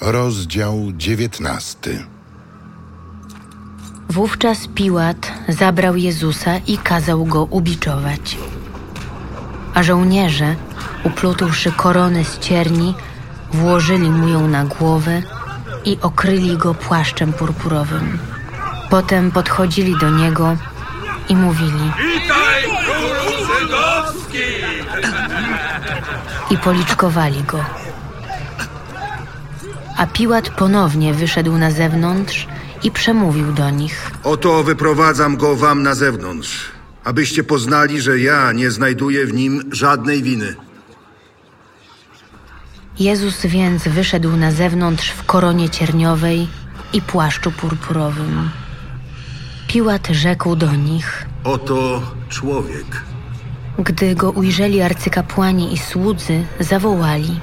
[0.00, 2.04] Rozdział dziewiętnasty.
[4.08, 8.38] Wówczas Piłat zabrał Jezusa i kazał go ubiczować.
[9.74, 10.54] A żołnierze,
[11.04, 12.94] uplutłszy koronę z cierni,
[13.52, 15.22] włożyli mu ją na głowę
[15.84, 18.18] i okryli go płaszczem purpurowym.
[18.90, 20.56] Potem podchodzili do niego
[21.28, 24.38] i mówili Witaj, królu żydowski!
[26.50, 27.64] i policzkowali go.
[30.00, 32.46] A Piłat ponownie wyszedł na zewnątrz
[32.82, 34.10] i przemówił do nich.
[34.24, 36.64] Oto wyprowadzam go wam na zewnątrz,
[37.04, 40.54] abyście poznali, że ja nie znajduję w nim żadnej winy.
[42.98, 46.48] Jezus więc wyszedł na zewnątrz w koronie cierniowej
[46.92, 48.50] i płaszczu purpurowym.
[49.68, 53.02] Piłat rzekł do nich, Oto człowiek.
[53.78, 57.40] gdy go ujrzeli arcykapłani i słudzy, zawołali.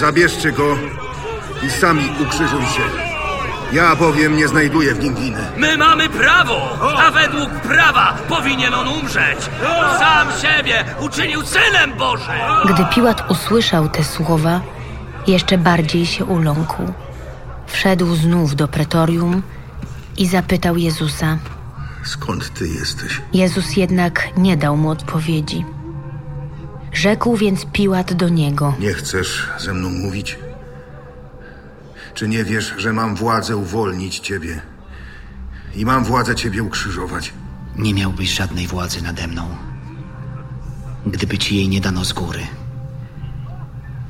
[0.00, 0.30] Ukrzyżuj!
[0.30, 0.50] Ukrzyżuj!
[0.50, 0.76] Zabierzcie go
[1.66, 2.82] i sami ukrzyżujcie.
[3.72, 5.38] Ja bowiem nie znajduję w nim winy.
[5.56, 9.38] My mamy prawo, a według prawa powinien on umrzeć.
[9.98, 12.34] Sam siebie uczynił synem Bożym.
[12.68, 14.60] Gdy Piłat usłyszał te słowa,
[15.26, 16.82] jeszcze bardziej się uląkł.
[17.66, 19.42] Wszedł znów do pretorium
[20.16, 21.38] i zapytał Jezusa.
[22.04, 23.20] Skąd ty jesteś?
[23.32, 25.64] Jezus jednak nie dał mu odpowiedzi.
[26.92, 28.74] Rzekł więc Piłat do niego.
[28.80, 30.38] Nie chcesz ze mną mówić?
[32.14, 34.60] Czy nie wiesz, że mam władzę uwolnić ciebie?
[35.74, 37.32] I mam władzę ciebie ukrzyżować?
[37.76, 39.56] Nie miałbyś żadnej władzy nade mną,
[41.06, 42.40] gdyby ci jej nie dano z góry.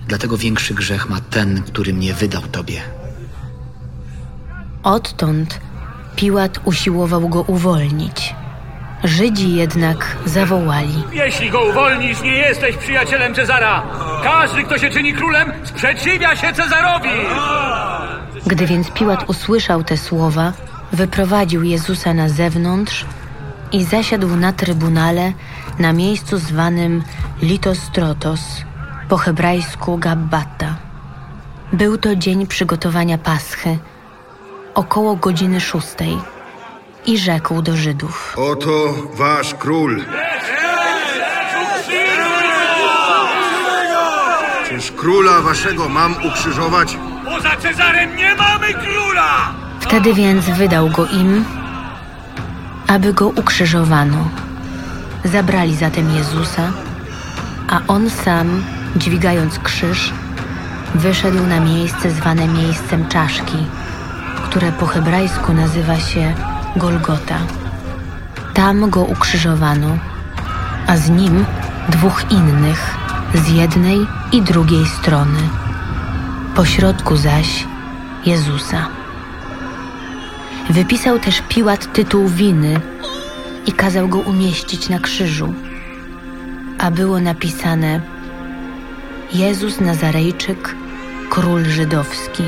[0.08, 2.80] Dlatego większy grzech ma ten, który mnie wydał tobie.
[4.82, 5.60] Odtąd
[6.16, 8.34] Piłat usiłował go uwolnić.
[9.04, 11.04] Żydzi jednak zawołali.
[11.12, 13.82] Jeśli go uwolnisz, nie jesteś przyjacielem Cezara.
[14.24, 17.08] Każdy, kto się czyni królem, sprzeciwia się Cezarowi.
[18.46, 20.52] Gdy więc Piłat usłyszał te słowa,
[20.92, 23.04] wyprowadził Jezusa na zewnątrz
[23.72, 25.32] i zasiadł na trybunale
[25.78, 27.02] na miejscu zwanym
[27.42, 28.40] Litostrotos,
[29.08, 30.76] po hebrajsku Gabbata.
[31.72, 33.78] Był to dzień przygotowania Paschy,
[34.74, 36.18] około godziny szóstej
[37.06, 38.36] i rzekł do Żydów.
[38.52, 40.04] Oto wasz król.
[44.68, 46.98] Czyż króla waszego mam ukrzyżować?
[47.24, 49.54] Poza Cezarem nie mamy króla.
[49.80, 51.44] Wtedy więc wydał go im,
[52.86, 54.28] aby go ukrzyżowano.
[55.24, 56.72] Zabrali zatem Jezusa,
[57.70, 58.62] a on sam,
[58.96, 60.12] dźwigając krzyż,
[60.94, 63.66] wyszedł na miejsce zwane miejscem czaszki,
[64.44, 66.34] które po hebrajsku nazywa się
[66.76, 67.38] Golgota.
[68.54, 69.98] Tam go ukrzyżowano,
[70.86, 71.44] a z nim
[71.88, 72.96] dwóch innych
[73.34, 75.40] z jednej i drugiej strony.
[76.54, 77.66] Pośrodku zaś
[78.26, 78.88] Jezusa.
[80.70, 82.80] Wypisał też Piłat tytuł winy
[83.66, 85.54] i kazał go umieścić na krzyżu.
[86.78, 88.00] A było napisane
[89.32, 90.74] Jezus Nazarejczyk,
[91.30, 92.42] król żydowski.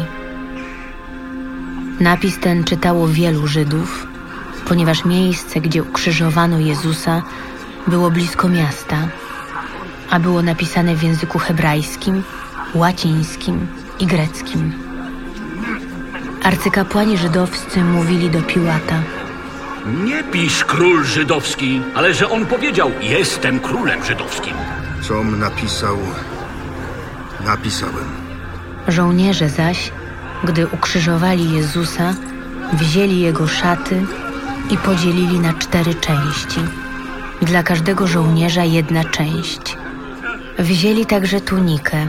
[2.00, 4.11] Napis ten czytało wielu Żydów,
[4.68, 7.22] ponieważ miejsce, gdzie ukrzyżowano Jezusa,
[7.86, 8.96] było blisko miasta,
[10.10, 12.22] a było napisane w języku hebrajskim,
[12.74, 13.66] łacińskim
[14.00, 14.72] i greckim.
[16.42, 19.02] Arcykapłani żydowscy mówili do Piłata.
[20.04, 24.54] Nie pisz król żydowski, ale że on powiedział: Jestem królem żydowskim.
[25.08, 25.98] Com napisał,
[27.44, 28.04] napisałem.
[28.88, 29.92] Żołnierze zaś,
[30.44, 32.14] gdy ukrzyżowali Jezusa,
[32.72, 34.06] wzięli jego szaty
[34.72, 36.60] i podzielili na cztery części.
[37.42, 39.76] Dla każdego żołnierza jedna część.
[40.58, 42.06] Wzięli także tunikę.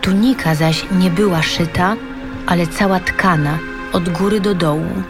[0.00, 1.96] Tunika zaś nie była szyta,
[2.46, 3.58] ale cała tkana,
[3.92, 5.02] od góry do dołu.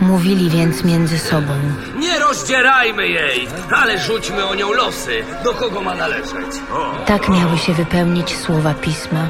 [0.00, 1.52] Mówili więc między sobą.
[1.98, 5.24] Nie rozdzierajmy jej, ale rzućmy o nią losy.
[5.44, 6.60] Do kogo ma należeć?
[7.06, 9.26] Tak miały się wypełnić słowa pisma.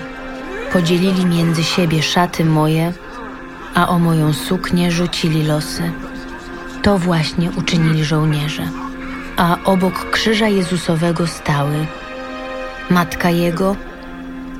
[0.73, 2.93] Podzielili między siebie szaty moje,
[3.75, 5.93] a o moją suknię rzucili losy.
[6.83, 8.63] To właśnie uczynili żołnierze.
[9.37, 11.87] A obok krzyża Jezusowego stały
[12.91, 13.77] matka jego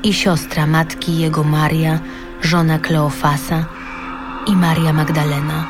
[0.03, 1.99] i siostra matki jego Maria,
[2.41, 3.65] żona Kleofasa
[4.47, 5.67] i Maria Magdalena.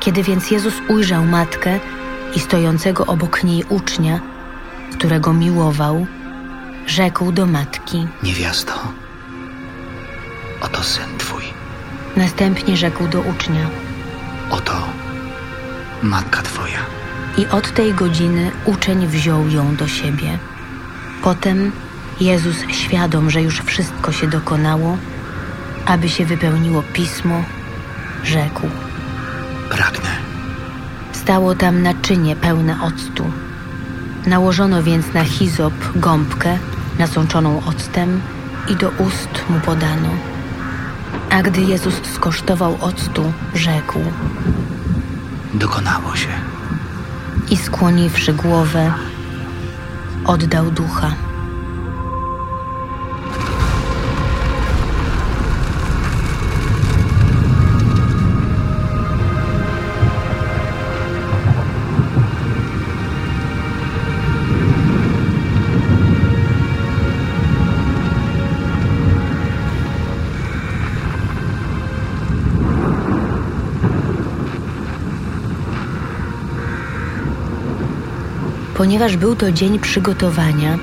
[0.00, 1.80] Kiedy więc Jezus ujrzał matkę
[2.34, 4.20] i stojącego obok niej ucznia,
[4.92, 6.06] którego miłował,
[6.86, 8.06] rzekł do matki.
[8.22, 8.72] Niewiasto,
[10.60, 11.55] oto syn twój.
[12.16, 13.66] Następnie rzekł do ucznia.
[14.50, 14.72] Oto
[16.02, 16.78] matka twoja.
[17.38, 20.38] I od tej godziny uczeń wziął ją do siebie.
[21.22, 21.72] Potem
[22.20, 24.96] Jezus, świadom, że już wszystko się dokonało,
[25.86, 27.42] aby się wypełniło pismo,
[28.24, 28.68] rzekł.
[29.70, 30.10] Pragnę.
[31.12, 33.30] Stało tam naczynie pełne octu.
[34.26, 36.58] Nałożono więc na hizop gąbkę
[36.98, 38.20] nasączoną octem
[38.68, 40.35] i do ust mu podano.
[41.36, 43.98] A gdy Jezus skosztował octu, rzekł
[45.54, 46.28] Dokonało się.
[47.50, 48.92] i skłoniwszy głowę,
[50.24, 51.14] oddał ducha.
[78.76, 80.78] Ponieważ był to dzień przygotowania,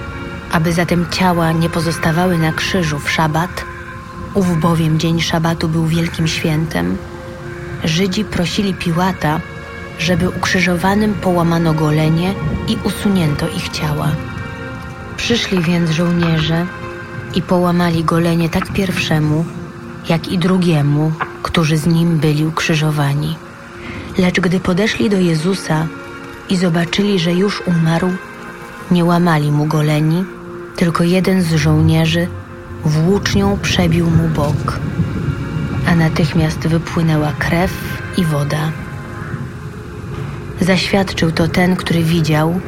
[0.52, 3.66] aby zatem ciała nie pozostawały na krzyżu w szabat,
[4.34, 6.98] ów bowiem dzień szabatu był wielkim świętem,
[7.84, 9.40] Żydzi prosili Piłata,
[10.00, 12.34] żeby ukrzyżowanym połamano golenie
[12.68, 14.12] i usunięto ich ciała.
[15.18, 16.66] Przyszli więc żołnierze
[17.36, 19.46] i połamali golenie tak pierwszemu,
[20.10, 21.12] jak i drugiemu,
[21.44, 23.36] którzy z nim byli ukrzyżowani.
[24.18, 25.88] Lecz gdy podeszli do Jezusa
[26.50, 28.10] i zobaczyli, że już umarł,
[28.92, 30.26] nie łamali mu goleni,
[30.76, 32.28] tylko jeden z żołnierzy
[32.86, 34.80] włócznią przebił mu bok,
[35.88, 37.72] a natychmiast wypłynęła krew
[38.18, 38.72] i woda.
[40.62, 42.60] Zaświadczył to ten, który widział,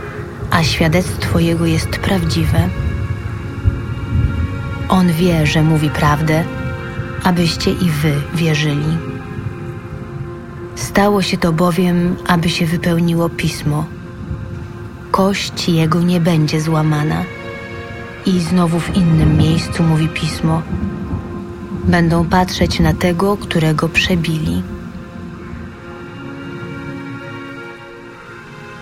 [0.52, 2.70] a świadectwo jego jest prawdziwe.
[4.90, 6.44] On wie, że mówi prawdę,
[7.24, 9.15] abyście i wy wierzyli.
[10.76, 13.86] Stało się to bowiem, aby się wypełniło pismo.
[15.12, 17.24] Kość jego nie będzie złamana.
[18.26, 20.62] I znowu w innym miejscu mówi pismo:
[21.84, 24.64] Będą patrzeć na tego, którego przebili.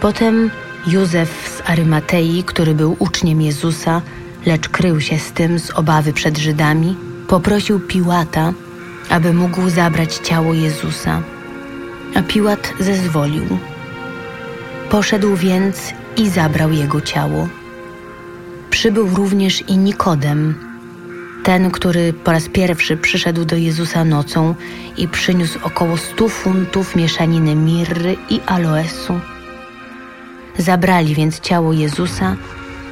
[0.02, 0.52] Potem
[0.88, 4.02] Józef z Arymatei, który był uczniem Jezusa,
[4.46, 6.96] lecz krył się z tym z obawy przed Żydami,
[7.28, 8.54] poprosił Piłata,
[9.10, 11.22] aby mógł zabrać ciało Jezusa.
[12.16, 13.44] A Piłat zezwolił.
[14.90, 17.48] Poszedł więc i zabrał jego ciało.
[18.70, 20.56] Przybył również i Nikodem,
[21.44, 24.56] ten, który po raz pierwszy przyszedł do Jezusa nocą
[24.98, 29.20] i przyniósł około stu funtów mieszaniny mirry i aloesu.
[30.58, 32.36] Zabrali więc ciało Jezusa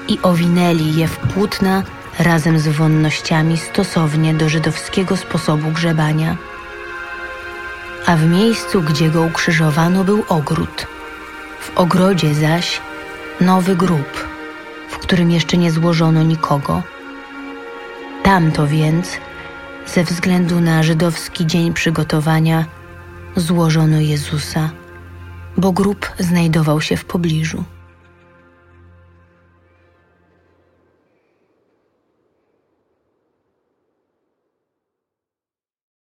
[0.08, 1.84] i owinęli je w płótna
[2.20, 6.38] razem z wonnościami stosownie do żydowskiego sposobu grzebania.
[8.12, 10.88] A w miejscu, gdzie go ukrzyżowano, był ogród.
[11.60, 12.82] W ogrodzie zaś
[13.42, 14.28] nowy grób,
[14.90, 16.84] w którym jeszcze nie złożono nikogo.
[18.24, 19.18] Tamto więc,
[19.86, 22.66] ze względu na żydowski dzień przygotowania,
[23.36, 24.70] złożono Jezusa,
[25.58, 27.64] bo grób znajdował się w pobliżu.